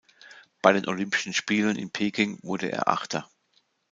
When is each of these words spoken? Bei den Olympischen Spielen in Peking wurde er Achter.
Bei 0.63 0.73
den 0.73 0.87
Olympischen 0.87 1.31
Spielen 1.31 1.75
in 1.77 1.91
Peking 1.91 2.39
wurde 2.41 2.71
er 2.71 2.87
Achter. 2.87 3.29